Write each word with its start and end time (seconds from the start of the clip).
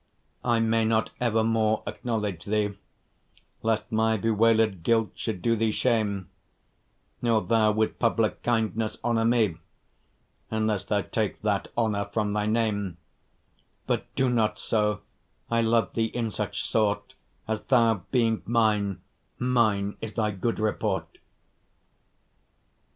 I 0.43 0.59
may 0.59 0.83
not 0.83 1.11
evermore 1.19 1.83
acknowledge 1.85 2.45
thee, 2.45 2.75
Lest 3.61 3.91
my 3.91 4.17
bewailed 4.17 4.81
guilt 4.81 5.11
should 5.13 5.43
do 5.43 5.55
thee 5.55 5.69
shame, 5.71 6.27
Nor 7.21 7.43
thou 7.43 7.71
with 7.71 7.99
public 7.99 8.41
kindness 8.41 8.97
honour 9.03 9.25
me, 9.25 9.57
Unless 10.49 10.85
thou 10.85 11.01
take 11.01 11.43
that 11.43 11.67
honour 11.77 12.05
from 12.11 12.33
thy 12.33 12.47
name: 12.47 12.97
But 13.85 14.07
do 14.15 14.27
not 14.27 14.57
so, 14.57 15.01
I 15.51 15.61
love 15.61 15.93
thee 15.93 16.05
in 16.05 16.31
such 16.31 16.63
sort, 16.63 17.13
As 17.47 17.61
thou 17.65 18.01
being 18.09 18.41
mine, 18.47 19.01
mine 19.37 19.97
is 20.01 20.13
thy 20.15 20.31
good 20.31 20.57
report. 20.57 21.19